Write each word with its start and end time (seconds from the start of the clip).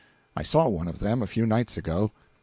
I 0.35 0.41
saw 0.41 0.67
one 0.67 0.87
of 0.87 0.97
them 0.97 1.21
a 1.21 1.27
few 1.27 1.45
nights 1.45 1.77
ago. 1.77 2.11